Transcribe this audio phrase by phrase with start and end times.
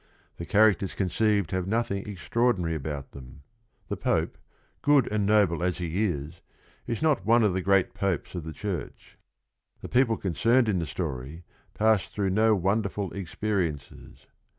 [0.37, 3.43] The characters conceived have noth ing extraordinary about them.
[3.87, 4.39] The Pope,
[4.81, 6.41] good and noble as he is,
[6.87, 9.19] is not one of the great popes of the church.
[9.81, 11.43] The people concerned in the story
[11.75, 14.25] pass through no wonderful experiences.